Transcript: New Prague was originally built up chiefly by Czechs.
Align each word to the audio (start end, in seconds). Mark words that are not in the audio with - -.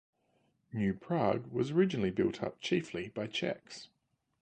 New 0.73 0.95
Prague 0.95 1.45
was 1.51 1.69
originally 1.69 2.09
built 2.09 2.41
up 2.41 2.59
chiefly 2.59 3.09
by 3.09 3.27
Czechs. 3.27 3.87